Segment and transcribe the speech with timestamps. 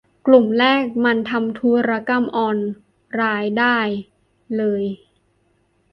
[0.27, 2.57] กลุ่มแรกมันทำธุรกรรมอออ
[3.13, 3.77] ไลน์ได้
[4.57, 4.83] เลย